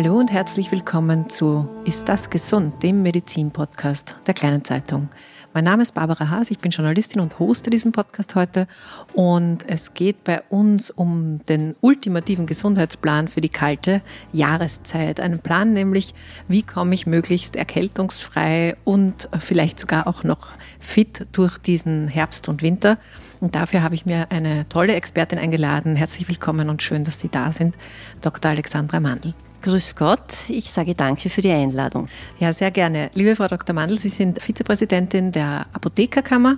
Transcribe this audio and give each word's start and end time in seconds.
Hallo 0.00 0.16
und 0.16 0.30
herzlich 0.30 0.70
willkommen 0.70 1.28
zu 1.28 1.68
Ist 1.84 2.08
das 2.08 2.30
gesund, 2.30 2.84
dem 2.84 3.02
Medizin-Podcast 3.02 4.14
der 4.28 4.34
kleinen 4.34 4.64
Zeitung. 4.64 5.08
Mein 5.54 5.64
Name 5.64 5.82
ist 5.82 5.92
Barbara 5.92 6.30
Haas, 6.30 6.52
ich 6.52 6.60
bin 6.60 6.70
Journalistin 6.70 7.20
und 7.20 7.40
hoste 7.40 7.68
diesen 7.68 7.90
Podcast 7.90 8.36
heute 8.36 8.68
und 9.12 9.68
es 9.68 9.94
geht 9.94 10.22
bei 10.22 10.40
uns 10.50 10.90
um 10.90 11.44
den 11.46 11.74
ultimativen 11.80 12.46
Gesundheitsplan 12.46 13.26
für 13.26 13.40
die 13.40 13.48
kalte 13.48 14.00
Jahreszeit. 14.32 15.18
Einen 15.18 15.40
Plan 15.40 15.72
nämlich, 15.72 16.14
wie 16.46 16.62
komme 16.62 16.94
ich 16.94 17.08
möglichst 17.08 17.56
erkältungsfrei 17.56 18.76
und 18.84 19.28
vielleicht 19.40 19.80
sogar 19.80 20.06
auch 20.06 20.22
noch 20.22 20.50
fit 20.78 21.26
durch 21.32 21.58
diesen 21.58 22.06
Herbst 22.06 22.48
und 22.48 22.62
Winter. 22.62 22.98
Und 23.40 23.56
dafür 23.56 23.82
habe 23.82 23.96
ich 23.96 24.06
mir 24.06 24.30
eine 24.30 24.68
tolle 24.68 24.94
Expertin 24.94 25.40
eingeladen. 25.40 25.96
Herzlich 25.96 26.28
willkommen 26.28 26.70
und 26.70 26.84
schön, 26.84 27.02
dass 27.02 27.18
Sie 27.18 27.28
da 27.28 27.52
sind, 27.52 27.74
Dr. 28.20 28.52
Alexandra 28.52 29.00
Mandl. 29.00 29.34
Grüß 29.60 29.96
Gott, 29.96 30.48
ich 30.48 30.70
sage 30.70 30.94
danke 30.94 31.30
für 31.30 31.42
die 31.42 31.50
Einladung. 31.50 32.08
Ja, 32.38 32.52
sehr 32.52 32.70
gerne. 32.70 33.10
Liebe 33.14 33.34
Frau 33.34 33.48
Dr. 33.48 33.74
Mandl, 33.74 33.98
Sie 33.98 34.08
sind 34.08 34.40
Vizepräsidentin 34.40 35.32
der 35.32 35.66
Apothekerkammer 35.72 36.56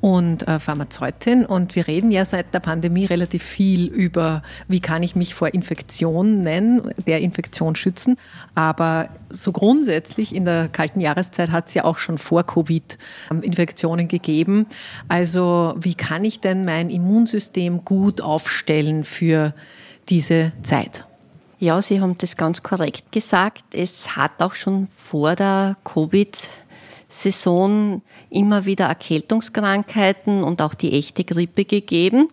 und 0.00 0.48
äh, 0.48 0.58
Pharmazeutin 0.58 1.46
und 1.46 1.76
wir 1.76 1.86
reden 1.86 2.10
ja 2.10 2.24
seit 2.24 2.52
der 2.52 2.58
Pandemie 2.58 3.04
relativ 3.04 3.44
viel 3.44 3.86
über, 3.86 4.42
wie 4.66 4.80
kann 4.80 5.04
ich 5.04 5.14
mich 5.14 5.34
vor 5.34 5.54
Infektionen, 5.54 6.44
der 7.06 7.20
Infektion 7.20 7.76
schützen. 7.76 8.16
Aber 8.56 9.10
so 9.28 9.52
grundsätzlich 9.52 10.34
in 10.34 10.44
der 10.44 10.68
kalten 10.68 11.00
Jahreszeit 11.00 11.52
hat 11.52 11.68
es 11.68 11.74
ja 11.74 11.84
auch 11.84 11.98
schon 11.98 12.18
vor 12.18 12.42
Covid 12.42 12.98
ähm, 13.30 13.42
Infektionen 13.42 14.08
gegeben. 14.08 14.66
Also 15.06 15.76
wie 15.78 15.94
kann 15.94 16.24
ich 16.24 16.40
denn 16.40 16.64
mein 16.64 16.90
Immunsystem 16.90 17.84
gut 17.84 18.20
aufstellen 18.20 19.04
für 19.04 19.54
diese 20.08 20.52
Zeit? 20.62 21.04
Ja, 21.62 21.82
Sie 21.82 22.00
haben 22.00 22.16
das 22.16 22.36
ganz 22.36 22.62
korrekt 22.62 23.12
gesagt. 23.12 23.74
Es 23.74 24.16
hat 24.16 24.30
auch 24.38 24.54
schon 24.54 24.88
vor 24.88 25.36
der 25.36 25.76
Covid-Saison 25.84 28.00
immer 28.30 28.64
wieder 28.64 28.86
Erkältungskrankheiten 28.86 30.42
und 30.42 30.62
auch 30.62 30.72
die 30.72 30.94
echte 30.94 31.22
Grippe 31.22 31.66
gegeben. 31.66 32.30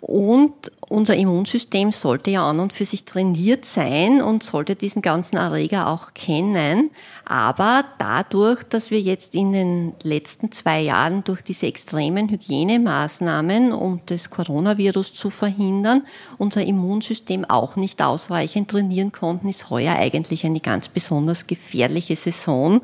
Und 0.00 0.72
unser 0.88 1.14
Immunsystem 1.14 1.92
sollte 1.92 2.30
ja 2.30 2.48
an 2.48 2.58
und 2.58 2.72
für 2.72 2.86
sich 2.86 3.04
trainiert 3.04 3.64
sein 3.64 4.22
und 4.22 4.42
sollte 4.42 4.74
diesen 4.74 5.02
ganzen 5.02 5.36
Erreger 5.36 5.88
auch 5.88 6.14
kennen. 6.14 6.90
Aber 7.26 7.84
dadurch, 7.98 8.62
dass 8.64 8.90
wir 8.90 9.00
jetzt 9.00 9.34
in 9.34 9.52
den 9.52 9.92
letzten 10.02 10.52
zwei 10.52 10.80
Jahren 10.80 11.22
durch 11.24 11.42
diese 11.42 11.66
extremen 11.66 12.30
Hygienemaßnahmen, 12.30 13.72
um 13.72 14.00
das 14.06 14.30
Coronavirus 14.30 15.12
zu 15.12 15.28
verhindern, 15.28 16.02
unser 16.38 16.64
Immunsystem 16.64 17.44
auch 17.44 17.76
nicht 17.76 18.02
ausreichend 18.02 18.70
trainieren 18.70 19.12
konnten, 19.12 19.48
ist 19.48 19.68
heuer 19.68 19.94
eigentlich 19.96 20.46
eine 20.46 20.60
ganz 20.60 20.88
besonders 20.88 21.46
gefährliche 21.46 22.16
Saison. 22.16 22.80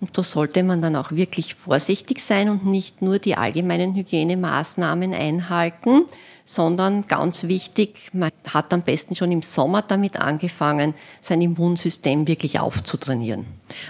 Und 0.00 0.16
da 0.16 0.22
sollte 0.22 0.62
man 0.62 0.80
dann 0.80 0.94
auch 0.94 1.10
wirklich 1.10 1.54
vorsichtig 1.54 2.20
sein 2.20 2.48
und 2.48 2.64
nicht 2.64 3.02
nur 3.02 3.18
die 3.18 3.36
allgemeinen 3.36 3.96
Hygienemaßnahmen 3.96 5.12
einhalten, 5.12 6.04
sondern 6.44 7.06
ganz 7.08 7.44
wichtig, 7.44 8.10
man 8.12 8.30
hat 8.46 8.72
am 8.72 8.82
besten 8.82 9.16
schon 9.16 9.32
im 9.32 9.42
Sommer 9.42 9.82
damit 9.82 10.16
angefangen, 10.16 10.94
sein 11.20 11.42
Immunsystem 11.42 12.28
wirklich 12.28 12.60
aufzutrainieren. 12.60 13.44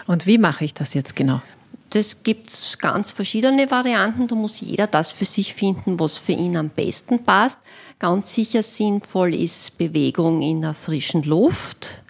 Und 0.06 0.26
wie 0.26 0.38
mache 0.38 0.64
ich 0.64 0.74
das 0.74 0.94
jetzt 0.94 1.14
genau? 1.14 1.42
Das 1.90 2.22
gibt 2.22 2.78
ganz 2.80 3.10
verschiedene 3.10 3.70
Varianten. 3.70 4.28
Da 4.28 4.34
muss 4.34 4.60
jeder 4.60 4.86
das 4.86 5.10
für 5.10 5.24
sich 5.24 5.54
finden, 5.54 5.98
was 5.98 6.18
für 6.18 6.32
ihn 6.32 6.56
am 6.56 6.68
besten 6.68 7.24
passt. 7.24 7.58
Ganz 7.98 8.34
sicher 8.34 8.62
sinnvoll 8.62 9.34
ist 9.34 9.78
Bewegung 9.78 10.42
in 10.42 10.60
der 10.62 10.74
frischen 10.74 11.22
Luft 11.22 12.02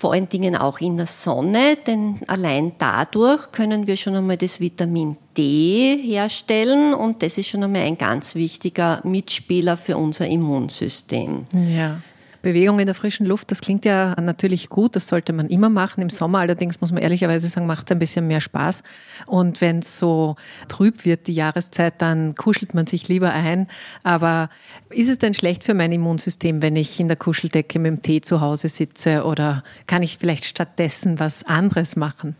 vor 0.00 0.14
allen 0.14 0.30
Dingen 0.30 0.56
auch 0.56 0.80
in 0.80 0.96
der 0.96 1.04
Sonne, 1.04 1.76
denn 1.86 2.20
allein 2.26 2.72
dadurch 2.78 3.52
können 3.52 3.86
wir 3.86 3.98
schon 3.98 4.16
einmal 4.16 4.38
das 4.38 4.58
Vitamin 4.58 5.18
D 5.36 5.98
herstellen 6.02 6.94
und 6.94 7.22
das 7.22 7.36
ist 7.36 7.48
schon 7.48 7.62
einmal 7.62 7.82
ein 7.82 7.98
ganz 7.98 8.34
wichtiger 8.34 9.02
Mitspieler 9.04 9.76
für 9.76 9.98
unser 9.98 10.26
Immunsystem. 10.26 11.44
Ja. 11.52 12.00
Bewegung 12.42 12.78
in 12.78 12.86
der 12.86 12.94
frischen 12.94 13.26
Luft, 13.26 13.50
das 13.50 13.60
klingt 13.60 13.84
ja 13.84 14.18
natürlich 14.20 14.68
gut, 14.68 14.96
das 14.96 15.08
sollte 15.08 15.32
man 15.32 15.48
immer 15.48 15.68
machen. 15.68 16.00
Im 16.00 16.10
Sommer 16.10 16.38
allerdings 16.38 16.80
muss 16.80 16.92
man 16.92 17.02
ehrlicherweise 17.02 17.48
sagen, 17.48 17.66
macht 17.66 17.88
es 17.88 17.92
ein 17.92 17.98
bisschen 17.98 18.26
mehr 18.26 18.40
Spaß. 18.40 18.82
Und 19.26 19.60
wenn 19.60 19.80
es 19.80 19.98
so 19.98 20.36
trüb 20.68 21.04
wird, 21.04 21.26
die 21.26 21.34
Jahreszeit, 21.34 21.94
dann 21.98 22.34
kuschelt 22.34 22.74
man 22.74 22.86
sich 22.86 23.08
lieber 23.08 23.32
ein. 23.32 23.66
Aber 24.02 24.48
ist 24.88 25.08
es 25.08 25.18
denn 25.18 25.34
schlecht 25.34 25.64
für 25.64 25.74
mein 25.74 25.92
Immunsystem, 25.92 26.62
wenn 26.62 26.76
ich 26.76 26.98
in 26.98 27.08
der 27.08 27.16
Kuscheldecke 27.16 27.78
mit 27.78 27.90
dem 27.90 28.02
Tee 28.02 28.20
zu 28.20 28.40
Hause 28.40 28.68
sitze 28.68 29.24
oder 29.24 29.62
kann 29.86 30.02
ich 30.02 30.18
vielleicht 30.18 30.44
stattdessen 30.44 31.20
was 31.20 31.44
anderes 31.44 31.96
machen? 31.96 32.36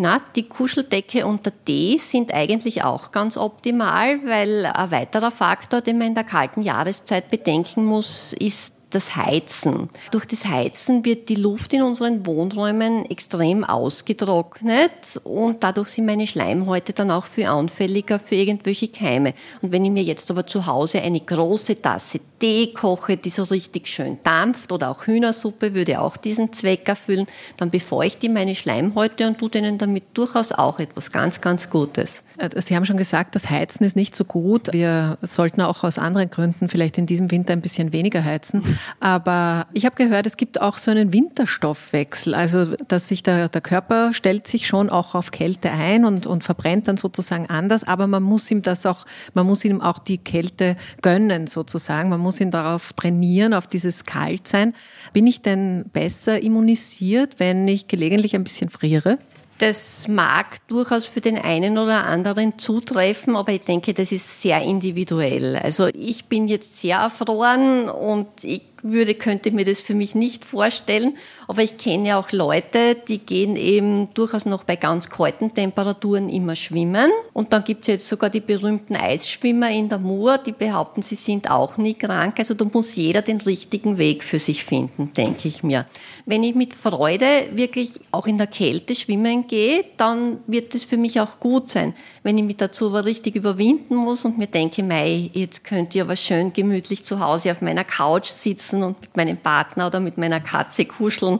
Na, 0.00 0.20
die 0.36 0.44
Kuscheldecke 0.44 1.26
und 1.26 1.44
der 1.44 1.52
Tee 1.64 1.98
sind 1.98 2.32
eigentlich 2.32 2.84
auch 2.84 3.10
ganz 3.10 3.36
optimal, 3.36 4.20
weil 4.24 4.64
ein 4.66 4.90
weiterer 4.92 5.32
Faktor, 5.32 5.80
den 5.80 5.98
man 5.98 6.06
in 6.06 6.14
der 6.14 6.22
kalten 6.22 6.62
Jahreszeit 6.62 7.32
bedenken 7.32 7.84
muss, 7.84 8.32
ist 8.38 8.77
das 8.90 9.16
Heizen. 9.16 9.88
Durch 10.10 10.24
das 10.24 10.44
Heizen 10.44 11.04
wird 11.04 11.28
die 11.28 11.34
Luft 11.34 11.72
in 11.72 11.82
unseren 11.82 12.26
Wohnräumen 12.26 13.08
extrem 13.10 13.64
ausgetrocknet 13.64 15.20
und 15.24 15.62
dadurch 15.62 15.88
sind 15.88 16.06
meine 16.06 16.26
Schleimhäute 16.26 16.92
dann 16.92 17.10
auch 17.10 17.26
viel 17.26 17.46
anfälliger 17.46 18.18
für 18.18 18.36
irgendwelche 18.36 18.88
Keime. 18.88 19.34
Und 19.62 19.72
wenn 19.72 19.84
ich 19.84 19.90
mir 19.90 20.02
jetzt 20.02 20.30
aber 20.30 20.46
zu 20.46 20.66
Hause 20.66 21.02
eine 21.02 21.20
große 21.20 21.80
Tasse 21.80 22.20
Tee 22.38 22.72
koche, 22.72 23.16
die 23.16 23.30
so 23.30 23.42
richtig 23.44 23.88
schön 23.88 24.18
dampft 24.22 24.72
oder 24.72 24.90
auch 24.90 25.06
Hühnersuppe 25.06 25.74
würde 25.74 26.00
auch 26.00 26.16
diesen 26.16 26.52
Zweck 26.52 26.88
erfüllen, 26.88 27.26
dann 27.56 27.70
befeuchte 27.70 28.26
ich 28.26 28.32
meine 28.32 28.54
Schleimhäute 28.54 29.26
und 29.26 29.38
tue 29.38 29.50
denen 29.50 29.78
damit 29.78 30.04
durchaus 30.14 30.52
auch 30.52 30.78
etwas 30.78 31.10
ganz, 31.10 31.40
ganz 31.40 31.68
Gutes. 31.68 32.22
Äh, 32.38 32.60
Sie 32.60 32.74
haben 32.74 32.84
schon 32.84 32.96
gesagt, 32.96 33.34
das 33.34 33.50
Heizen 33.50 33.84
ist 33.84 33.96
nicht 33.96 34.14
so 34.14 34.24
gut. 34.24 34.72
Wir 34.72 35.18
sollten 35.22 35.60
auch 35.60 35.84
aus 35.84 35.98
anderen 35.98 36.30
Gründen 36.30 36.68
vielleicht 36.68 36.98
in 36.98 37.06
diesem 37.06 37.30
Winter 37.30 37.52
ein 37.52 37.60
bisschen 37.60 37.92
weniger 37.92 38.24
heizen. 38.24 38.62
Aber 39.00 39.66
ich 39.72 39.84
habe 39.84 39.96
gehört, 39.96 40.26
es 40.26 40.36
gibt 40.36 40.60
auch 40.60 40.78
so 40.78 40.90
einen 40.90 41.12
Winterstoffwechsel. 41.12 42.34
Also, 42.34 42.76
dass 42.88 43.08
sich 43.08 43.22
der, 43.22 43.48
der 43.48 43.60
Körper 43.60 44.12
stellt 44.12 44.46
sich 44.46 44.66
schon 44.66 44.90
auch 44.90 45.14
auf 45.14 45.30
Kälte 45.30 45.70
ein 45.70 46.04
und, 46.04 46.26
und 46.26 46.44
verbrennt 46.44 46.88
dann 46.88 46.96
sozusagen 46.96 47.46
anders. 47.46 47.84
Aber 47.84 48.06
man 48.06 48.22
muss 48.22 48.50
ihm 48.50 48.62
das 48.62 48.86
auch, 48.86 49.04
man 49.34 49.46
muss 49.46 49.64
ihm 49.64 49.80
auch 49.80 49.98
die 49.98 50.18
Kälte 50.18 50.76
gönnen 51.02 51.46
sozusagen. 51.46 52.08
Man 52.08 52.20
muss 52.20 52.40
ihn 52.40 52.50
darauf 52.50 52.92
trainieren, 52.92 53.54
auf 53.54 53.66
dieses 53.66 54.04
Kaltsein. 54.04 54.74
Bin 55.12 55.26
ich 55.26 55.42
denn 55.42 55.86
besser 55.92 56.42
immunisiert, 56.42 57.38
wenn 57.38 57.66
ich 57.68 57.88
gelegentlich 57.88 58.34
ein 58.34 58.44
bisschen 58.44 58.70
friere? 58.70 59.18
Das 59.58 60.06
mag 60.06 60.66
durchaus 60.68 61.06
für 61.06 61.20
den 61.20 61.36
einen 61.36 61.78
oder 61.78 62.04
anderen 62.04 62.58
zutreffen, 62.58 63.34
aber 63.34 63.52
ich 63.52 63.62
denke, 63.62 63.92
das 63.92 64.12
ist 64.12 64.40
sehr 64.40 64.62
individuell. 64.62 65.56
Also 65.56 65.88
ich 65.88 66.26
bin 66.26 66.46
jetzt 66.46 66.78
sehr 66.78 66.98
erfroren 66.98 67.88
und 67.88 68.28
ich 68.42 68.62
würde, 68.82 69.14
könnte 69.14 69.50
mir 69.50 69.64
das 69.64 69.80
für 69.80 69.94
mich 69.94 70.14
nicht 70.14 70.44
vorstellen. 70.44 71.16
Aber 71.46 71.62
ich 71.62 71.76
kenne 71.76 72.08
ja 72.08 72.18
auch 72.18 72.32
Leute, 72.32 72.94
die 72.94 73.18
gehen 73.18 73.56
eben 73.56 74.12
durchaus 74.14 74.46
noch 74.46 74.64
bei 74.64 74.76
ganz 74.76 75.08
kalten 75.08 75.54
Temperaturen 75.54 76.28
immer 76.28 76.56
schwimmen. 76.56 77.10
Und 77.32 77.52
dann 77.52 77.64
gibt 77.64 77.82
es 77.82 77.86
jetzt 77.88 78.08
sogar 78.08 78.30
die 78.30 78.40
berühmten 78.40 78.96
Eisschwimmer 78.96 79.70
in 79.70 79.88
der 79.88 79.98
Mur, 79.98 80.38
die 80.38 80.52
behaupten, 80.52 81.02
sie 81.02 81.14
sind 81.14 81.50
auch 81.50 81.76
nie 81.76 81.94
krank. 81.94 82.34
Also 82.38 82.54
da 82.54 82.64
muss 82.64 82.96
jeder 82.96 83.22
den 83.22 83.40
richtigen 83.40 83.98
Weg 83.98 84.24
für 84.24 84.38
sich 84.38 84.64
finden, 84.64 85.12
denke 85.16 85.48
ich 85.48 85.62
mir. 85.62 85.86
Wenn 86.26 86.44
ich 86.44 86.54
mit 86.54 86.74
Freude 86.74 87.48
wirklich 87.52 88.00
auch 88.12 88.26
in 88.26 88.38
der 88.38 88.46
Kälte 88.46 88.94
schwimmen 88.94 89.46
gehe, 89.46 89.84
dann 89.96 90.38
wird 90.46 90.74
es 90.74 90.84
für 90.84 90.96
mich 90.96 91.20
auch 91.20 91.40
gut 91.40 91.68
sein. 91.68 91.94
Wenn 92.22 92.36
ich 92.38 92.44
mich 92.44 92.56
dazu 92.56 92.88
aber 92.88 93.04
richtig 93.04 93.36
überwinden 93.36 93.96
muss 93.96 94.24
und 94.24 94.38
mir 94.38 94.46
denke, 94.46 94.82
mei, 94.82 95.30
jetzt 95.32 95.64
könnt 95.64 95.94
ihr 95.94 96.02
aber 96.02 96.16
schön 96.16 96.52
gemütlich 96.52 97.04
zu 97.04 97.20
Hause 97.20 97.50
auf 97.52 97.62
meiner 97.62 97.84
Couch 97.84 98.26
sitzen, 98.26 98.67
sitzen 98.68 98.82
und 98.82 99.00
mit 99.00 99.16
meinem 99.16 99.36
Partner 99.36 99.86
oder 99.86 100.00
mit 100.00 100.18
meiner 100.18 100.40
Katze 100.40 100.84
kuscheln, 100.84 101.38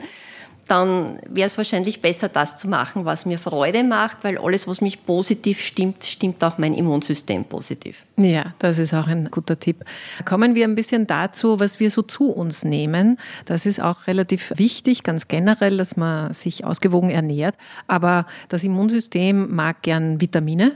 dann 0.66 1.18
wäre 1.26 1.46
es 1.46 1.56
wahrscheinlich 1.56 2.02
besser, 2.02 2.28
das 2.28 2.56
zu 2.56 2.68
machen, 2.68 3.06
was 3.06 3.24
mir 3.24 3.38
Freude 3.38 3.84
macht, 3.84 4.18
weil 4.22 4.36
alles, 4.36 4.68
was 4.68 4.82
mich 4.82 5.02
positiv 5.06 5.62
stimmt, 5.62 6.04
stimmt 6.04 6.44
auch 6.44 6.58
mein 6.58 6.74
Immunsystem 6.74 7.46
positiv. 7.46 8.04
Ja, 8.18 8.52
das 8.58 8.78
ist 8.78 8.92
auch 8.92 9.06
ein 9.06 9.30
guter 9.30 9.58
Tipp. 9.58 9.82
Kommen 10.26 10.54
wir 10.54 10.64
ein 10.64 10.74
bisschen 10.74 11.06
dazu, 11.06 11.58
was 11.58 11.80
wir 11.80 11.90
so 11.90 12.02
zu 12.02 12.30
uns 12.30 12.64
nehmen. 12.64 13.16
Das 13.46 13.64
ist 13.64 13.80
auch 13.80 14.06
relativ 14.06 14.52
wichtig, 14.56 15.04
ganz 15.04 15.26
generell, 15.26 15.78
dass 15.78 15.96
man 15.96 16.34
sich 16.34 16.66
ausgewogen 16.66 17.08
ernährt. 17.08 17.54
Aber 17.86 18.26
das 18.50 18.62
Immunsystem 18.62 19.54
mag 19.54 19.80
gern 19.80 20.20
Vitamine. 20.20 20.72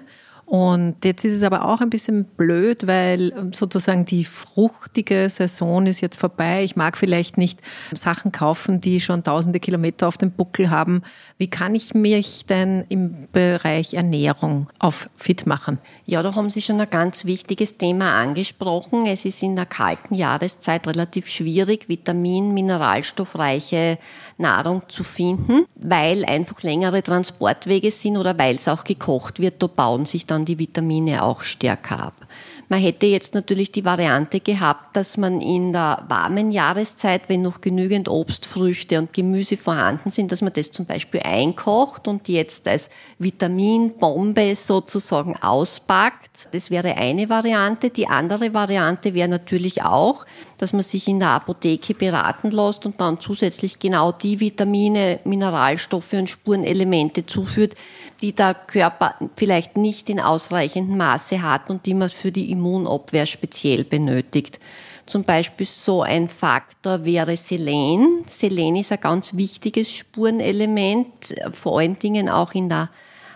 Und 0.53 1.03
jetzt 1.03 1.25
ist 1.25 1.33
es 1.33 1.45
aber 1.45 1.65
auch 1.65 1.81
ein 1.81 1.89
bisschen 1.89 2.27
blöd, 2.27 2.87
weil 2.87 3.33
ähm, 3.35 3.55
sozusagen 3.55 4.05
die 4.05 4.27
fruchtige 4.27 5.31
Saison 5.31 5.87
ist 5.87 6.03
jetzt 6.03 6.21
vorbei. 6.21 6.63
Ich 6.63 6.77
mag 6.77 6.99
vielleicht 6.99 7.39
nicht 7.39 7.59
Sachen 7.95 8.33
kaufen, 8.33 8.79
die 8.79 9.01
schon 9.01 9.25
tausende 9.25 9.61
Kilometer 9.61 10.07
auf 10.07 10.19
dem 10.19 10.31
Buckel 10.31 10.69
haben. 10.69 11.05
Wie 11.39 11.49
kann 11.49 11.75
ich 11.75 11.95
mich 11.95 12.45
denn 12.45 12.85
im 12.91 13.29
Bereich 13.33 13.95
Ernährung 13.95 14.69
auf 14.79 15.09
fit 15.17 15.47
machen? 15.47 15.79
Ja, 16.05 16.23
da 16.23 16.35
haben 16.35 16.51
Sie 16.51 16.61
schon 16.61 16.79
ein 16.83 16.91
ganz 16.91 17.25
wichtiges 17.25 17.79
Thema 17.79 18.21
angesprochen. 18.21 19.07
Es 19.07 19.25
ist 19.25 19.43
in 19.43 19.57
der 19.57 19.65
kalten 19.65 20.15
Jahreszeit 20.15 20.87
relativ 20.87 21.29
schwierig, 21.29 21.89
vitamin-, 21.89 22.53
mineralstoffreiche 22.53 23.97
Nahrung 24.43 24.83
zu 24.89 25.03
finden, 25.03 25.65
weil 25.75 26.25
einfach 26.27 26.63
längere 26.63 27.03
Transportwege 27.03 27.91
sind 27.91 28.19
oder 28.19 28.39
weil 28.39 28.57
es 28.57 28.69
auch 28.69 28.85
gekocht 28.85 29.41
wird. 29.41 29.63
Da 29.63 29.67
bauen 29.67 30.05
sich 30.05 30.27
dann 30.27 30.45
die 30.45 30.59
Vitamine 30.59 31.23
auch 31.23 31.41
stärker 31.41 31.99
ab. 32.01 32.27
Man 32.73 32.81
hätte 32.81 33.05
jetzt 33.05 33.35
natürlich 33.35 33.71
die 33.71 33.85
Variante 33.85 34.41
gehabt, 34.41 34.97
dass 34.97 35.19
man 35.19 35.43
in 35.43 35.75
der 35.75 36.05
warmen 36.09 36.51
Jahreszeit, 36.51 37.25
wenn 37.29 37.43
noch 37.43 37.61
genügend 37.61 38.09
Obst, 38.09 38.47
Früchte 38.47 38.99
und 38.99 39.13
Gemüse 39.13 39.59
vorhanden 39.59 40.09
sind, 40.09 40.33
dass 40.33 40.41
man 40.41 40.55
das 40.55 40.71
zum 40.71 40.87
Beispiel 40.87 41.21
einkocht 41.21 42.09
und 42.09 42.29
jetzt 42.29 42.67
als 42.67 42.89
Vitaminbombe 43.19 44.57
sozusagen 44.57 45.37
auspackt. 45.37 46.49
Das 46.53 46.71
wäre 46.71 46.97
eine 46.97 47.29
Variante. 47.29 47.91
Die 47.91 48.07
andere 48.07 48.55
Variante 48.55 49.13
wäre 49.13 49.29
natürlich 49.29 49.83
auch, 49.83 50.25
dass 50.57 50.73
man 50.73 50.81
sich 50.81 51.09
in 51.09 51.19
der 51.19 51.29
Apotheke 51.29 51.93
beraten 51.93 52.51
lässt 52.53 52.87
und 52.87 52.99
dann 53.03 53.21
zusätzlich 53.21 53.81
genau 53.81 54.13
die 54.13 54.32
Vitamine, 54.41 55.21
Mineralstoffe 55.25 56.13
und 56.13 56.29
Spurenelemente 56.29 57.27
zuführt, 57.27 57.75
die 58.21 58.33
der 58.33 58.55
Körper 58.55 59.15
vielleicht 59.37 59.77
nicht 59.77 60.09
in 60.09 60.21
ausreichendem 60.21 60.97
Maße 60.97 61.43
hat 61.43 61.71
und 61.71 61.87
die 61.87 61.95
man 61.95 62.09
für 62.09 62.33
die 62.33 62.51
Immunabwehr 62.51 63.27
speziell 63.27 63.85
benötigt. 63.85 64.61
Zum 65.07 65.25
Beispiel 65.25 65.67
so 65.67 66.03
ein 66.03 66.29
Faktor 66.29 67.05
wäre 67.05 67.37
Selen. 67.37 68.23
Selen 68.27 68.77
ist 68.77 68.93
ein 68.93 69.01
ganz 69.01 69.37
wichtiges 69.37 69.93
Spurenelement, 69.93 71.35
vor 71.53 71.81
allen 71.81 71.99
Dingen 71.99 72.29
auch 72.29 72.55
in 72.55 72.69
der 72.69 72.89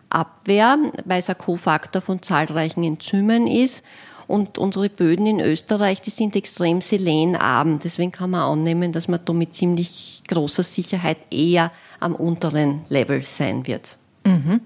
Abwehr, 0.09 0.79
weil 1.05 1.19
es 1.19 1.29
ein 1.29 1.39
Kofaktor 1.39 2.01
von 2.01 2.23
zahlreichen 2.23 2.85
Enzymen 2.85 3.49
ist. 3.49 3.83
Und 4.27 4.59
unsere 4.59 4.89
Böden 4.89 5.27
in 5.27 5.41
Österreich, 5.41 6.01
die 6.01 6.11
sind 6.11 6.35
extrem 6.35 6.81
selenarm. 6.81 7.79
Deswegen 7.79 8.13
kann 8.13 8.31
man 8.31 8.43
annehmen, 8.43 8.93
dass 8.93 9.09
man 9.09 9.21
da 9.25 9.33
mit 9.33 9.55
ziemlich 9.55 10.23
großer 10.27 10.63
Sicherheit 10.63 11.19
eher 11.31 11.71
am 12.01 12.15
unteren 12.15 12.81
Level 12.89 13.23
sein 13.23 13.67
wird. 13.67 13.97
Mhm. 14.25 14.61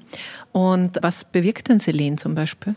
Und 0.52 0.98
was 1.02 1.24
bewirkt 1.24 1.68
denn 1.68 1.78
Selen 1.78 2.16
zum 2.16 2.34
Beispiel? 2.34 2.74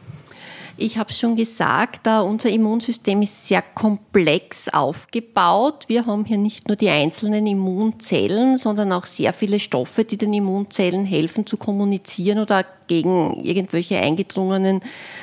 Ich 0.75 0.97
habe 0.97 1.13
schon 1.13 1.35
gesagt, 1.35 2.07
unser 2.07 2.49
Immunsystem 2.49 3.21
ist 3.21 3.47
sehr 3.47 3.61
komplex 3.61 4.69
aufgebaut. 4.69 5.85
Wir 5.87 6.07
haben 6.07 6.25
hier 6.25 6.39
nicht 6.39 6.67
nur 6.67 6.75
die 6.75 6.89
einzelnen 6.89 7.45
Immunzellen, 7.45 8.57
sondern 8.57 8.91
auch 8.91 9.05
sehr 9.05 9.33
viele 9.33 9.59
Stoffe, 9.59 10.03
die 10.03 10.17
den 10.17 10.33
Immunzellen 10.33 11.05
helfen 11.05 11.45
zu 11.45 11.57
kommunizieren 11.57 12.39
oder 12.39 12.65
gegen 12.87 13.43
irgendwelche 13.43 13.99
eingedrungenen 13.99 14.81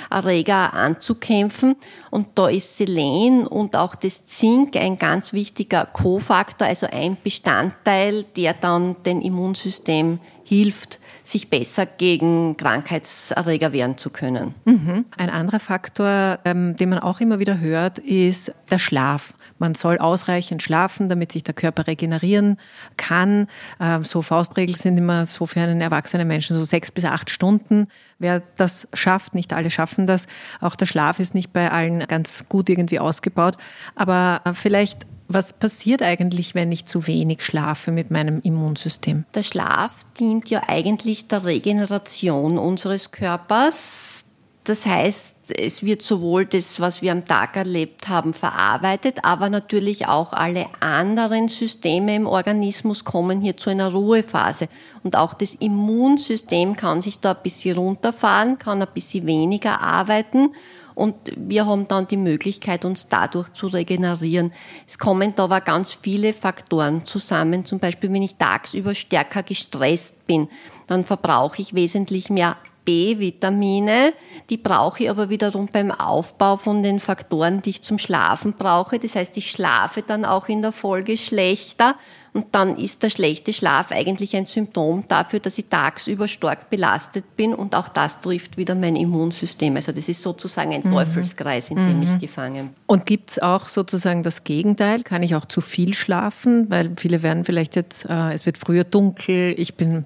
Erreger 0.08 0.73
anzukämpfen. 0.73 1.75
Und 2.11 2.29
da 2.37 2.49
ist 2.49 2.76
Selen 2.76 3.44
und 3.44 3.75
auch 3.75 3.97
das 3.97 4.26
Zink 4.26 4.76
ein 4.76 4.99
ganz 4.99 5.32
wichtiger 5.32 5.85
Kofaktor, 5.85 6.69
also 6.69 6.87
ein 6.87 7.17
Bestandteil, 7.23 8.25
der 8.37 8.55
dann 8.55 9.02
dem 9.05 9.20
Immunsystem 9.20 10.20
hilft, 10.50 10.99
sich 11.23 11.49
besser 11.49 11.87
gegen 11.87 12.56
Krankheitserreger 12.56 13.73
wehren 13.73 13.97
zu 13.97 14.11
können. 14.11 14.56
Mhm. 14.64 15.05
Ein 15.17 15.31
anderer 15.31 15.61
Faktor, 15.61 16.41
ähm, 16.44 16.75
den 16.75 16.88
man 16.88 16.99
auch 16.99 17.20
immer 17.20 17.38
wieder 17.38 17.61
hört, 17.61 18.00
ist 18.00 18.52
der 18.69 18.81
Schlaf. 18.81 19.32
Man 19.61 19.76
soll 19.76 19.99
ausreichend 19.99 20.61
schlafen, 20.61 21.08
damit 21.08 21.31
sich 21.31 21.44
der 21.44 21.55
Körper 21.55 21.87
regenerieren 21.87 22.56
kann. 22.97 23.47
Ähm, 23.79 24.02
so 24.02 24.23
Faustregeln 24.23 24.76
sind 24.76 24.99
immer 24.99 25.25
so 25.25 25.47
für 25.47 25.61
einen 25.61 25.81
erwachsenen 25.81 26.26
Menschen 26.26 26.56
so 26.56 26.64
sechs 26.64 26.91
bis 26.91 27.05
acht 27.05 27.31
Stunden. 27.31 27.87
Wer 28.19 28.43
das 28.56 28.88
schafft, 28.93 29.37
nicht 29.37 29.52
alle 29.52 29.70
schaffen 29.70 30.06
das. 30.06 30.26
Auch 30.61 30.75
der 30.75 30.87
Schlaf 30.87 31.20
ist 31.20 31.37
nicht 31.37 31.52
bei 31.52 31.70
allen 31.70 32.00
ganz 32.08 32.44
gut 32.49 32.69
irgendwie 32.69 32.99
ausgebaut. 32.99 33.56
Aber 33.94 34.41
äh, 34.44 34.52
vielleicht 34.52 35.06
was 35.32 35.53
passiert 35.53 36.03
eigentlich, 36.03 36.56
wenn 36.56 36.73
ich 36.73 36.87
zu 36.87 37.06
wenig 37.06 37.44
schlafe 37.44 37.93
mit 37.93 38.11
meinem 38.11 38.41
Immunsystem? 38.43 39.25
Der 39.35 39.44
Schlaf 39.44 39.93
dient 40.19 40.50
ja 40.50 40.62
eigentlich 40.67 41.29
der 41.29 41.44
Regeneration 41.44 42.59
unseres 42.59 43.12
Körpers. 43.12 44.25
Das 44.65 44.85
heißt, 44.85 45.37
es 45.56 45.85
wird 45.85 46.03
sowohl 46.03 46.47
das, 46.47 46.81
was 46.81 47.00
wir 47.00 47.12
am 47.12 47.25
Tag 47.25 47.56
erlebt 47.56 48.09
haben, 48.09 48.35
verarbeitet, 48.35 49.19
aber 49.23 49.50
natürlich 49.50 50.06
auch 50.06 50.32
alle 50.32 50.67
anderen 50.81 51.49
Systeme 51.49 52.15
im 52.15 52.26
Organismus 52.26 53.05
kommen 53.05 53.41
hier 53.41 53.56
zu 53.56 53.71
einer 53.71 53.93
Ruhephase. 53.93 54.69
Und 55.03 55.17
auch 55.17 55.35
das 55.35 55.55
Immunsystem 55.55 56.76
kann 56.76 57.00
sich 57.00 57.21
da 57.21 57.33
ein 57.33 57.43
bisschen 57.43 57.79
runterfahren, 57.79 58.59
kann 58.59 58.83
ein 58.83 58.88
bisschen 58.93 59.26
weniger 59.26 59.81
arbeiten 59.81 60.50
und 60.95 61.15
wir 61.37 61.67
haben 61.67 61.89
dann 61.89 62.07
die 62.09 62.17
Möglichkeit, 62.17 62.85
uns 62.85 63.09
dadurch 63.09 63.53
zu 63.53 63.67
regenerieren. 63.69 64.53
Es 64.87 64.99
kommen 64.99 65.35
da 65.35 65.45
aber 65.45 65.61
ganz 65.61 65.93
viele 65.93 66.33
Faktoren 66.33 67.05
zusammen. 67.05 67.65
Zum 67.65 67.79
Beispiel, 67.79 68.13
wenn 68.13 68.23
ich 68.23 68.37
tagsüber 68.37 68.95
stärker 68.95 69.43
gestresst 69.43 70.27
bin, 70.27 70.49
dann 70.87 71.05
verbrauche 71.05 71.63
ich 71.63 71.75
wesentlich 71.75 72.31
mehr 72.31 72.57
B-Vitamine, 72.85 74.12
die 74.49 74.56
brauche 74.56 75.05
ich 75.05 75.11
aber 75.11 75.31
wiederum 75.31 75.69
beim 75.73 75.91
Aufbau 75.91 76.56
von 76.56 76.82
den 76.82 77.00
Faktoren, 77.00 77.62
die 77.62 77.71
ich 77.71 77.82
zum 77.82 77.99
Schlafen 77.99 78.55
brauche. 78.55 78.99
Das 78.99 79.17
heißt, 79.17 79.37
ich 79.37 79.50
schlafe 79.50 80.03
dann 80.03 80.25
auch 80.25 80.49
in 80.49 80.62
der 80.62 80.73
Folge 80.73 81.17
schlechter 81.17 81.97
und 82.32 82.47
dann 82.53 82.77
ist 82.77 83.03
der 83.03 83.11
schlechte 83.11 83.53
Schlaf 83.53 83.90
eigentlich 83.90 84.37
ein 84.37 84.47
Symptom 84.47 85.05
dafür, 85.09 85.40
dass 85.40 85.59
ich 85.59 85.66
tagsüber 85.66 86.28
stark 86.28 86.71
belastet 86.71 87.37
bin 87.37 87.55
und 87.55 87.75
auch 87.75 87.88
das 87.88 88.21
trifft 88.21 88.57
wieder 88.57 88.75
mein 88.75 88.95
Immunsystem. 88.95 89.75
Also 89.76 89.93
das 89.93 90.09
ist 90.09 90.23
sozusagen 90.23 90.73
ein 90.73 90.83
mhm. 90.85 90.93
Teufelskreis, 90.93 91.71
in 91.71 91.76
dem 91.76 91.97
mhm. 91.97 92.02
ich 92.05 92.19
gefangen 92.19 92.69
bin. 92.69 92.75
Und 92.87 93.07
gibt 93.07 93.31
es 93.31 93.38
auch 93.40 93.69
sozusagen 93.69 94.23
das 94.23 94.45
Gegenteil? 94.45 95.02
Kann 95.02 95.23
ich 95.23 95.35
auch 95.35 95.45
zu 95.45 95.61
viel 95.61 95.93
schlafen? 95.95 96.71
Weil 96.71 96.93
viele 96.97 97.23
werden 97.23 97.45
vielleicht 97.45 97.75
jetzt, 97.75 98.05
äh, 98.09 98.33
es 98.33 98.47
wird 98.47 98.59
früher 98.59 98.85
dunkel, 98.85 99.55
ich 99.57 99.75
bin 99.75 100.05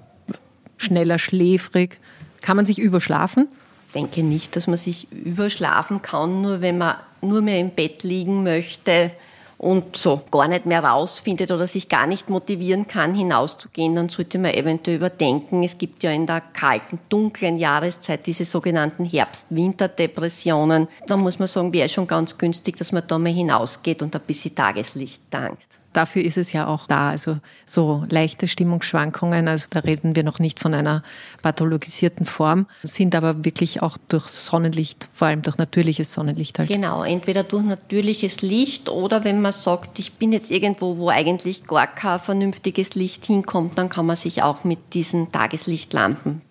schneller 0.77 1.19
schläfrig. 1.19 1.99
Kann 2.45 2.57
man 2.57 2.67
sich 2.67 2.77
überschlafen? 2.77 3.47
Ich 3.87 3.93
denke 3.93 4.21
nicht, 4.21 4.55
dass 4.55 4.67
man 4.67 4.77
sich 4.77 5.11
überschlafen 5.11 6.03
kann, 6.03 6.43
nur 6.43 6.61
wenn 6.61 6.77
man 6.77 6.97
nur 7.21 7.41
mehr 7.41 7.59
im 7.59 7.71
Bett 7.71 8.03
liegen 8.03 8.43
möchte 8.43 9.09
und 9.57 9.97
so 9.97 10.21
gar 10.29 10.47
nicht 10.47 10.67
mehr 10.67 10.83
rausfindet 10.83 11.51
oder 11.51 11.65
sich 11.65 11.89
gar 11.89 12.05
nicht 12.05 12.29
motivieren 12.29 12.85
kann, 12.85 13.15
hinauszugehen, 13.15 13.95
dann 13.95 14.09
sollte 14.09 14.37
man 14.37 14.53
eventuell 14.53 14.97
überdenken. 14.97 15.63
Es 15.63 15.79
gibt 15.79 16.03
ja 16.03 16.11
in 16.11 16.27
der 16.27 16.41
kalten, 16.53 16.99
dunklen 17.09 17.57
Jahreszeit 17.57 18.27
diese 18.27 18.45
sogenannten 18.45 19.05
Herbst-Winter-Depressionen. 19.05 20.87
Da 21.07 21.17
muss 21.17 21.39
man 21.39 21.47
sagen, 21.47 21.73
wäre 21.73 21.89
schon 21.89 22.05
ganz 22.05 22.37
günstig, 22.37 22.77
dass 22.77 22.91
man 22.91 23.07
da 23.07 23.17
mal 23.17 23.33
hinausgeht 23.33 24.03
und 24.03 24.15
ein 24.15 24.21
bisschen 24.21 24.53
Tageslicht 24.53 25.31
tankt 25.31 25.79
dafür 25.95 26.23
ist 26.23 26.37
es 26.37 26.51
ja 26.51 26.67
auch 26.67 26.87
da. 26.87 27.09
Also 27.09 27.37
so 27.65 28.05
leichte 28.09 28.47
Stimmungsschwankungen, 28.47 29.47
also 29.47 29.67
da 29.69 29.79
reden 29.79 30.15
wir 30.15 30.23
noch 30.23 30.39
nicht 30.39 30.59
von 30.59 30.73
einer 30.73 31.03
pathologisierten 31.41 32.25
Form, 32.25 32.67
sind 32.83 33.15
aber 33.15 33.43
wirklich 33.43 33.81
auch 33.81 33.97
durch 34.07 34.27
Sonnenlicht, 34.27 35.07
vor 35.11 35.27
allem 35.27 35.41
durch 35.41 35.57
natürliches 35.57 36.13
Sonnenlicht 36.13 36.59
halt. 36.59 36.69
Genau, 36.69 37.03
entweder 37.03 37.43
durch 37.43 37.63
natürliches 37.63 38.41
Licht 38.41 38.89
oder 38.89 39.23
wenn 39.23 39.41
man 39.41 39.51
sagt, 39.51 39.99
ich 39.99 40.13
bin 40.13 40.31
jetzt 40.31 40.51
irgendwo, 40.51 40.97
wo 40.97 41.09
eigentlich 41.09 41.65
gar 41.65 41.87
kein 41.87 42.19
vernünftiges 42.19 42.95
Licht 42.95 43.25
hinkommt, 43.25 43.77
dann 43.77 43.89
kann 43.89 44.05
man 44.05 44.15
sich 44.15 44.43
auch 44.43 44.63
mit 44.63 44.93
diesen 44.93 45.31
Tageslichtlampen 45.31 46.41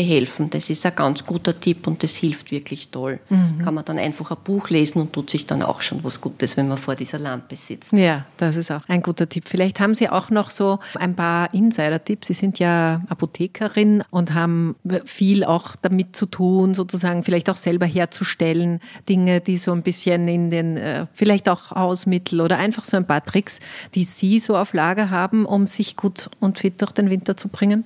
behelfen. 0.00 0.48
Das 0.48 0.70
ist 0.70 0.86
ein 0.86 0.94
ganz 0.94 1.26
guter 1.26 1.58
Tipp 1.58 1.86
und 1.86 2.02
das 2.02 2.14
hilft 2.16 2.50
wirklich 2.50 2.88
toll. 2.88 3.20
Mhm. 3.28 3.62
Kann 3.62 3.74
man 3.74 3.84
dann 3.84 3.98
einfach 3.98 4.30
ein 4.30 4.38
Buch 4.42 4.70
lesen 4.70 5.00
und 5.00 5.12
tut 5.12 5.28
sich 5.28 5.44
dann 5.44 5.62
auch 5.62 5.82
schon 5.82 6.02
was 6.02 6.22
Gutes, 6.22 6.56
wenn 6.56 6.68
man 6.68 6.78
vor 6.78 6.96
dieser 6.96 7.18
Lampe 7.18 7.54
sitzt. 7.54 7.92
Ja, 7.92 8.24
das 8.38 8.56
ist 8.56 8.70
auch 8.70 8.80
ein 8.88 9.02
guter 9.02 9.28
Tipp. 9.28 9.44
Vielleicht 9.46 9.78
haben 9.78 9.94
Sie 9.94 10.08
auch 10.08 10.30
noch 10.30 10.48
so 10.48 10.78
ein 10.94 11.14
paar 11.14 11.52
Insider-Tipps. 11.52 12.28
Sie 12.28 12.32
sind 12.32 12.58
ja 12.58 13.02
Apothekerin 13.10 14.02
und 14.10 14.32
haben 14.32 14.74
viel 15.04 15.44
auch 15.44 15.76
damit 15.76 16.16
zu 16.16 16.24
tun, 16.24 16.74
sozusagen 16.74 17.22
vielleicht 17.22 17.50
auch 17.50 17.56
selber 17.56 17.84
herzustellen, 17.84 18.80
Dinge, 19.06 19.42
die 19.42 19.58
so 19.58 19.72
ein 19.72 19.82
bisschen 19.82 20.28
in 20.28 20.50
den, 20.50 20.78
äh, 20.78 21.06
vielleicht 21.12 21.46
auch 21.48 21.72
Hausmittel 21.72 22.40
oder 22.40 22.56
einfach 22.56 22.84
so 22.84 22.96
ein 22.96 23.06
paar 23.06 23.22
Tricks, 23.22 23.60
die 23.94 24.04
Sie 24.04 24.38
so 24.38 24.56
auf 24.56 24.72
Lager 24.72 25.10
haben, 25.10 25.44
um 25.44 25.66
sich 25.66 25.96
gut 25.96 26.30
und 26.40 26.58
fit 26.58 26.80
durch 26.80 26.92
den 26.92 27.10
Winter 27.10 27.36
zu 27.36 27.48
bringen? 27.48 27.84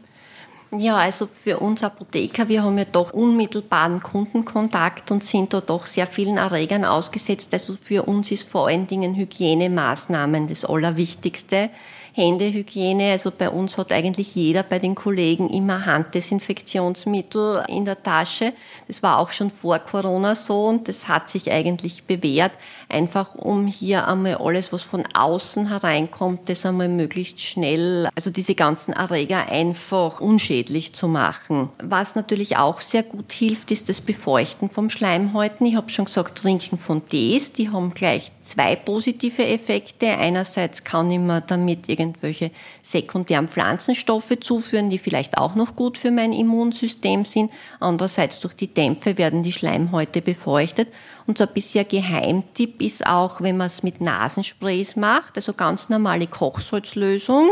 Ja, 0.78 0.96
also 0.96 1.26
für 1.26 1.60
uns 1.60 1.84
Apotheker, 1.84 2.48
wir 2.48 2.62
haben 2.64 2.78
ja 2.78 2.84
doch 2.84 3.12
unmittelbaren 3.12 4.02
Kundenkontakt 4.02 5.10
und 5.10 5.24
sind 5.24 5.54
da 5.54 5.60
doch 5.60 5.86
sehr 5.86 6.06
vielen 6.06 6.36
Erregern 6.36 6.84
ausgesetzt. 6.84 7.52
Also 7.52 7.76
für 7.80 8.02
uns 8.04 8.30
ist 8.32 8.48
vor 8.48 8.68
allen 8.68 8.86
Dingen 8.86 9.14
Hygienemaßnahmen 9.14 10.48
das 10.48 10.64
Allerwichtigste. 10.64 11.70
Händehygiene. 12.14 13.10
Also 13.10 13.32
bei 13.36 13.50
uns 13.50 13.76
hat 13.76 13.92
eigentlich 13.92 14.36
jeder 14.36 14.62
bei 14.62 14.78
den 14.78 14.94
Kollegen 14.94 15.50
immer 15.50 15.84
Handdesinfektionsmittel 15.84 17.64
in 17.68 17.84
der 17.84 18.00
Tasche. 18.00 18.52
Das 18.86 19.02
war 19.02 19.18
auch 19.18 19.30
schon 19.30 19.50
vor 19.50 19.80
Corona 19.80 20.36
so 20.36 20.66
und 20.66 20.86
das 20.86 21.08
hat 21.08 21.28
sich 21.28 21.50
eigentlich 21.50 22.04
bewährt, 22.04 22.52
einfach 22.88 23.34
um 23.34 23.66
hier 23.66 24.06
einmal 24.06 24.36
alles, 24.36 24.72
was 24.72 24.82
von 24.82 25.04
außen 25.12 25.68
hereinkommt, 25.68 26.48
das 26.48 26.64
einmal 26.64 26.88
möglichst 26.88 27.40
schnell, 27.40 28.08
also 28.14 28.30
diese 28.30 28.54
ganzen 28.54 28.92
Erreger 28.92 29.48
einfach 29.48 30.20
unschädlich 30.20 30.94
zu 30.94 31.08
machen. 31.08 31.68
Was 31.82 32.14
natürlich 32.14 32.56
auch 32.56 32.80
sehr 32.80 33.02
gut 33.02 33.32
hilft, 33.32 33.72
ist 33.72 33.88
das 33.88 34.00
Befeuchten 34.00 34.70
vom 34.70 34.88
Schleimhäuten. 34.88 35.66
Ich 35.66 35.74
habe 35.74 35.88
schon 35.90 36.04
gesagt, 36.04 36.38
Trinken 36.38 36.78
von 36.78 37.08
Tees, 37.08 37.52
die 37.52 37.70
haben 37.70 37.92
gleich 37.92 38.30
zwei 38.40 38.76
positive 38.76 39.44
Effekte. 39.44 40.06
Einerseits 40.06 40.84
kann 40.84 41.10
ich 41.10 41.18
mir 41.18 41.40
damit 41.40 41.88
irgendwie 41.88 42.03
irgendwelche 42.04 42.50
sekundären 42.82 43.48
Pflanzenstoffe 43.48 44.36
zuführen, 44.40 44.90
die 44.90 44.98
vielleicht 44.98 45.38
auch 45.38 45.54
noch 45.54 45.74
gut 45.74 45.98
für 45.98 46.10
mein 46.10 46.32
Immunsystem 46.32 47.24
sind. 47.24 47.52
Andererseits 47.80 48.40
durch 48.40 48.54
die 48.54 48.72
Dämpfe 48.72 49.18
werden 49.18 49.42
die 49.42 49.52
Schleimhäute 49.52 50.22
befeuchtet. 50.22 50.88
Ein 51.26 51.34
bisher 51.52 51.84
Geheimtipp 51.84 52.82
ist 52.82 53.06
auch, 53.06 53.40
wenn 53.40 53.56
man 53.56 53.68
es 53.68 53.82
mit 53.82 54.00
Nasensprays 54.00 54.96
macht, 54.96 55.36
also 55.36 55.54
ganz 55.54 55.88
normale 55.88 56.26
Kochsalzlösung, 56.26 57.48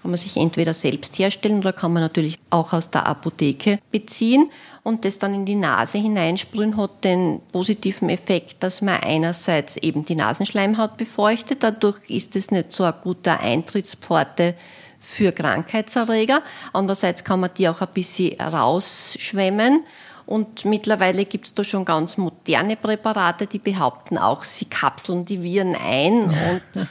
kann 0.00 0.10
man 0.10 0.18
sich 0.18 0.36
entweder 0.36 0.74
selbst 0.74 1.18
herstellen 1.18 1.58
oder 1.58 1.72
kann 1.72 1.92
man 1.92 2.02
natürlich 2.02 2.38
auch 2.50 2.72
aus 2.72 2.90
der 2.90 3.06
Apotheke 3.06 3.78
beziehen 3.90 4.50
und 4.82 5.04
das 5.04 5.18
dann 5.18 5.34
in 5.34 5.44
die 5.44 5.54
Nase 5.54 5.98
hineinsprühen 5.98 6.76
hat 6.76 7.04
den 7.04 7.40
positiven 7.52 8.08
Effekt, 8.08 8.62
dass 8.62 8.82
man 8.82 9.00
einerseits 9.00 9.76
eben 9.76 10.04
die 10.04 10.14
Nasenschleimhaut 10.14 10.96
befeuchtet, 10.96 11.62
dadurch 11.62 11.98
ist 12.08 12.36
es 12.36 12.50
nicht 12.50 12.72
so 12.72 12.84
eine 12.84 12.94
gute 13.02 13.38
Eintrittspforte 13.40 14.54
für 14.98 15.32
Krankheitserreger. 15.32 16.42
Andererseits 16.72 17.24
kann 17.24 17.40
man 17.40 17.50
die 17.56 17.68
auch 17.68 17.80
ein 17.80 17.88
bisschen 17.92 18.40
rausschwemmen. 18.40 19.84
Und 20.26 20.64
mittlerweile 20.64 21.24
gibt 21.24 21.46
es 21.46 21.54
da 21.54 21.64
schon 21.64 21.84
ganz 21.84 22.16
moderne 22.16 22.76
Präparate, 22.76 23.46
die 23.48 23.58
behaupten 23.58 24.16
auch, 24.16 24.44
sie 24.44 24.66
kapseln 24.66 25.24
die 25.24 25.42
Viren 25.42 25.74
ein. 25.74 26.24
Und 26.24 26.62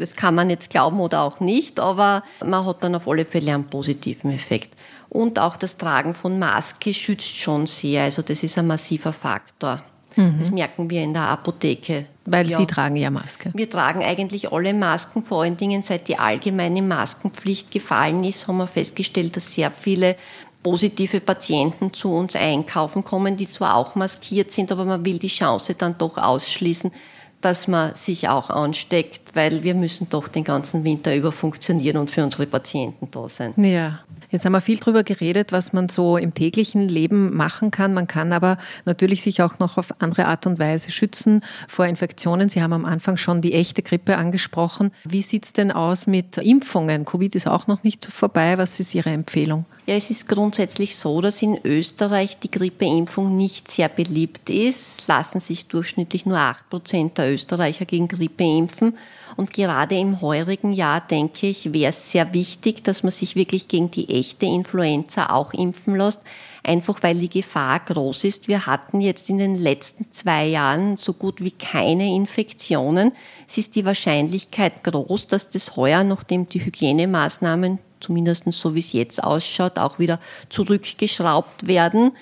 das 0.00 0.16
kann 0.16 0.34
man 0.34 0.50
jetzt 0.50 0.70
glauben 0.70 0.98
oder 1.00 1.22
auch 1.22 1.40
nicht, 1.40 1.78
aber 1.78 2.24
man 2.44 2.66
hat 2.66 2.82
dann 2.82 2.94
auf 2.94 3.06
alle 3.06 3.24
Fälle 3.24 3.54
einen 3.54 3.64
positiven 3.64 4.30
Effekt. 4.32 4.74
Und 5.08 5.38
auch 5.38 5.56
das 5.56 5.76
Tragen 5.76 6.14
von 6.14 6.38
Maske 6.38 6.94
schützt 6.94 7.36
schon 7.36 7.66
sehr. 7.66 8.04
Also 8.04 8.22
das 8.22 8.42
ist 8.42 8.58
ein 8.58 8.66
massiver 8.66 9.12
Faktor. 9.12 9.82
Mhm. 10.16 10.36
Das 10.38 10.50
merken 10.50 10.90
wir 10.90 11.02
in 11.02 11.14
der 11.14 11.24
Apotheke. 11.24 12.06
Weil 12.26 12.48
ja. 12.48 12.58
Sie 12.58 12.66
tragen 12.66 12.96
ja 12.96 13.10
Maske. 13.10 13.50
Wir 13.54 13.68
tragen 13.68 14.02
eigentlich 14.02 14.52
alle 14.52 14.72
Masken, 14.72 15.24
vor 15.24 15.42
allen 15.42 15.56
Dingen 15.56 15.82
seit 15.82 16.08
die 16.08 16.18
allgemeine 16.18 16.82
Maskenpflicht 16.82 17.70
gefallen 17.70 18.22
ist, 18.24 18.46
haben 18.46 18.58
wir 18.58 18.66
festgestellt, 18.66 19.36
dass 19.36 19.52
sehr 19.52 19.70
viele 19.70 20.16
positive 20.62 21.20
Patienten 21.20 21.92
zu 21.92 22.12
uns 22.12 22.36
einkaufen 22.36 23.02
kommen, 23.02 23.36
die 23.36 23.48
zwar 23.48 23.76
auch 23.76 23.94
maskiert 23.94 24.50
sind, 24.50 24.70
aber 24.70 24.84
man 24.84 25.04
will 25.04 25.18
die 25.18 25.28
Chance 25.28 25.74
dann 25.74 25.96
doch 25.96 26.18
ausschließen, 26.18 26.92
dass 27.40 27.68
man 27.68 27.94
sich 27.94 28.28
auch 28.28 28.50
ansteckt, 28.50 29.34
weil 29.34 29.62
wir 29.62 29.74
müssen 29.74 30.08
doch 30.10 30.28
den 30.28 30.44
ganzen 30.44 30.84
Winter 30.84 31.14
über 31.14 31.32
funktionieren 31.32 31.96
und 31.96 32.10
für 32.10 32.22
unsere 32.22 32.46
Patienten 32.46 33.08
da 33.10 33.28
sein. 33.28 33.54
Ja. 33.56 34.00
Jetzt 34.30 34.44
haben 34.44 34.52
wir 34.52 34.60
viel 34.60 34.78
darüber 34.78 35.02
geredet, 35.02 35.50
was 35.50 35.72
man 35.72 35.88
so 35.88 36.16
im 36.16 36.34
täglichen 36.34 36.88
Leben 36.88 37.34
machen 37.36 37.70
kann. 37.70 37.94
Man 37.94 38.06
kann 38.06 38.32
aber 38.32 38.58
natürlich 38.84 39.22
sich 39.22 39.42
auch 39.42 39.58
noch 39.58 39.76
auf 39.76 40.00
andere 40.00 40.26
Art 40.26 40.46
und 40.46 40.58
Weise 40.58 40.92
schützen 40.92 41.42
vor 41.66 41.86
Infektionen. 41.86 42.48
Sie 42.48 42.62
haben 42.62 42.72
am 42.72 42.84
Anfang 42.84 43.16
schon 43.16 43.40
die 43.40 43.54
echte 43.54 43.82
Grippe 43.82 44.16
angesprochen. 44.16 44.92
Wie 45.04 45.22
sieht 45.22 45.46
es 45.46 45.52
denn 45.52 45.72
aus 45.72 46.06
mit 46.06 46.38
Impfungen? 46.38 47.04
Covid 47.04 47.34
ist 47.34 47.48
auch 47.48 47.66
noch 47.66 47.82
nicht 47.82 48.06
vorbei. 48.06 48.56
Was 48.56 48.78
ist 48.78 48.94
Ihre 48.94 49.10
Empfehlung? 49.10 49.66
Ja, 49.86 49.96
es 49.96 50.10
ist 50.10 50.28
grundsätzlich 50.28 50.96
so, 50.96 51.20
dass 51.20 51.42
in 51.42 51.58
Österreich 51.64 52.38
die 52.38 52.50
Grippeimpfung 52.50 53.36
nicht 53.36 53.68
sehr 53.70 53.88
beliebt 53.88 54.48
ist. 54.48 55.08
Lassen 55.08 55.40
sich 55.40 55.66
durchschnittlich 55.66 56.26
nur 56.26 56.38
8 56.38 56.70
Prozent 56.70 57.18
der 57.18 57.32
Österreicher 57.32 57.86
gegen 57.86 58.06
Grippe 58.06 58.44
impfen. 58.44 58.96
Und 59.40 59.54
gerade 59.54 59.96
im 59.98 60.20
heurigen 60.20 60.74
Jahr, 60.74 61.00
denke 61.00 61.46
ich, 61.46 61.72
wäre 61.72 61.88
es 61.88 62.12
sehr 62.12 62.34
wichtig, 62.34 62.84
dass 62.84 63.02
man 63.02 63.10
sich 63.10 63.36
wirklich 63.36 63.68
gegen 63.68 63.90
die 63.90 64.10
echte 64.10 64.44
Influenza 64.44 65.30
auch 65.30 65.54
impfen 65.54 65.96
lässt. 65.96 66.20
Einfach 66.62 67.02
weil 67.02 67.18
die 67.18 67.30
Gefahr 67.30 67.80
groß 67.80 68.24
ist. 68.24 68.48
Wir 68.48 68.66
hatten 68.66 69.00
jetzt 69.00 69.30
in 69.30 69.38
den 69.38 69.54
letzten 69.54 70.12
zwei 70.12 70.44
Jahren 70.44 70.98
so 70.98 71.14
gut 71.14 71.42
wie 71.42 71.52
keine 71.52 72.14
Infektionen. 72.14 73.12
Es 73.48 73.56
ist 73.56 73.76
die 73.76 73.86
Wahrscheinlichkeit 73.86 74.84
groß, 74.84 75.28
dass 75.28 75.48
das 75.48 75.74
heuer, 75.74 76.04
nachdem 76.04 76.46
die 76.46 76.62
Hygienemaßnahmen 76.62 77.78
zumindest 77.98 78.44
so 78.52 78.74
wie 78.74 78.80
es 78.80 78.92
jetzt 78.92 79.24
ausschaut, 79.24 79.78
auch 79.78 79.98
wieder 79.98 80.20
zurückgeschraubt 80.50 81.66
werden 81.66 82.12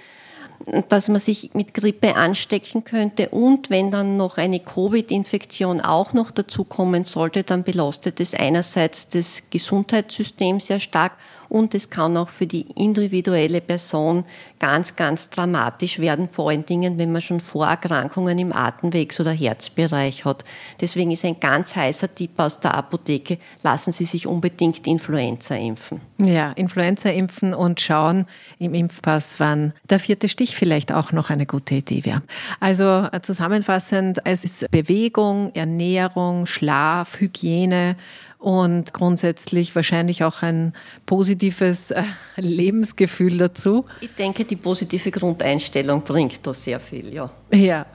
dass 0.88 1.08
man 1.08 1.20
sich 1.20 1.50
mit 1.54 1.74
Grippe 1.74 2.16
anstecken 2.16 2.84
könnte 2.84 3.28
und 3.30 3.70
wenn 3.70 3.90
dann 3.90 4.16
noch 4.16 4.38
eine 4.38 4.60
Covid-Infektion 4.60 5.80
auch 5.80 6.12
noch 6.12 6.30
dazu 6.30 6.64
kommen 6.64 7.04
sollte, 7.04 7.44
dann 7.44 7.62
belastet 7.62 8.20
es 8.20 8.34
einerseits 8.34 9.08
das 9.08 9.42
Gesundheitssystem 9.50 10.60
sehr 10.60 10.80
stark 10.80 11.12
und 11.48 11.74
es 11.74 11.90
kann 11.90 12.16
auch 12.16 12.28
für 12.28 12.46
die 12.46 12.66
individuelle 12.74 13.60
Person 13.60 14.24
ganz, 14.58 14.96
ganz 14.96 15.30
dramatisch 15.30 15.98
werden, 15.98 16.28
vor 16.28 16.50
allen 16.50 16.66
Dingen, 16.66 16.98
wenn 16.98 17.12
man 17.12 17.22
schon 17.22 17.40
Vorerkrankungen 17.40 18.38
im 18.38 18.52
Atemwegs- 18.52 19.20
oder 19.20 19.32
Herzbereich 19.32 20.24
hat. 20.24 20.44
Deswegen 20.80 21.10
ist 21.10 21.24
ein 21.24 21.40
ganz 21.40 21.74
heißer 21.74 22.14
Tipp 22.14 22.32
aus 22.36 22.60
der 22.60 22.74
Apotheke, 22.74 23.38
lassen 23.62 23.92
Sie 23.92 24.04
sich 24.04 24.26
unbedingt 24.26 24.86
Influenza 24.86 25.54
impfen. 25.54 26.00
Ja, 26.18 26.52
Influenza 26.52 27.10
impfen 27.10 27.54
und 27.54 27.80
schauen 27.80 28.26
im 28.58 28.74
Impfpass, 28.74 29.40
wann 29.40 29.72
der 29.88 30.00
vierte 30.00 30.28
Stich 30.28 30.47
vielleicht 30.56 30.92
auch 30.92 31.12
noch 31.12 31.30
eine 31.30 31.46
gute 31.46 31.76
Idee 31.76 32.04
wäre. 32.04 32.22
Also 32.60 33.08
äh, 33.12 33.20
zusammenfassend, 33.22 34.18
es 34.24 34.44
ist 34.44 34.70
Bewegung, 34.70 35.52
Ernährung, 35.54 36.46
Schlaf, 36.46 37.20
Hygiene, 37.20 37.96
und 38.38 38.94
grundsätzlich 38.94 39.74
wahrscheinlich 39.74 40.22
auch 40.22 40.42
ein 40.42 40.72
positives 41.06 41.90
äh, 41.90 42.02
Lebensgefühl 42.36 43.36
dazu. 43.36 43.84
Ich 44.00 44.14
denke, 44.14 44.44
die 44.44 44.56
positive 44.56 45.10
Grundeinstellung 45.10 46.02
bringt 46.02 46.46
da 46.46 46.54
sehr 46.54 46.80
viel, 46.80 47.12
ja. 47.12 47.30
Ja. 47.52 47.86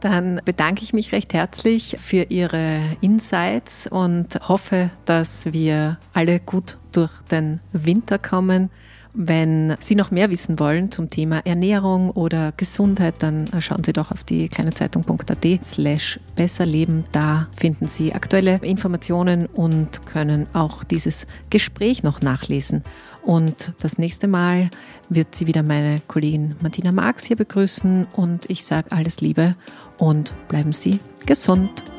Dann 0.00 0.40
bedanke 0.44 0.82
ich 0.82 0.92
mich 0.92 1.12
recht 1.12 1.32
herzlich 1.32 1.96
für 2.00 2.24
Ihre 2.24 2.80
Insights 3.02 3.86
und 3.86 4.48
hoffe, 4.48 4.90
dass 5.04 5.52
wir 5.52 5.96
alle 6.12 6.40
gut 6.40 6.76
durch 6.90 7.12
den 7.30 7.60
Winter 7.72 8.18
kommen. 8.18 8.68
Wenn 9.14 9.76
Sie 9.78 9.94
noch 9.94 10.10
mehr 10.10 10.30
wissen 10.30 10.58
wollen 10.58 10.90
zum 10.90 11.10
Thema 11.10 11.40
Ernährung 11.44 12.10
oder 12.10 12.52
Gesundheit, 12.52 13.16
dann 13.18 13.48
schauen 13.60 13.84
Sie 13.84 13.92
doch 13.92 14.10
auf 14.10 14.24
die 14.24 14.48
kleinezeitung.at 14.48 15.64
slash 15.64 16.18
besserleben. 16.34 17.04
Da 17.12 17.48
finden 17.54 17.88
Sie 17.88 18.14
aktuelle 18.14 18.56
Informationen 18.62 19.46
und 19.46 20.06
können 20.06 20.46
auch 20.54 20.82
dieses 20.82 21.26
Gespräch 21.50 22.02
noch 22.02 22.22
nachlesen. 22.22 22.84
Und 23.22 23.72
das 23.80 23.98
nächste 23.98 24.28
Mal 24.28 24.70
wird 25.08 25.34
sie 25.34 25.46
wieder 25.46 25.62
meine 25.62 26.00
Kollegin 26.08 26.56
Martina 26.60 26.90
Marx 26.90 27.24
hier 27.24 27.36
begrüßen 27.36 28.06
und 28.16 28.50
ich 28.50 28.64
sage 28.64 28.90
alles 28.90 29.20
Liebe 29.20 29.56
und 29.98 30.32
bleiben 30.48 30.72
Sie 30.72 31.00
gesund. 31.26 31.91